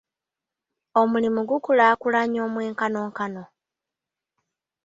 [1.01, 3.43] Omulimu gukulaakulanya omwenkanonkano?